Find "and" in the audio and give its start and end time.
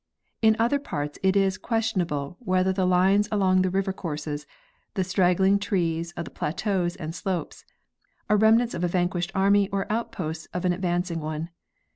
6.95-7.13